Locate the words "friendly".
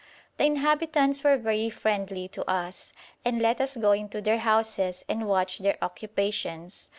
1.69-2.27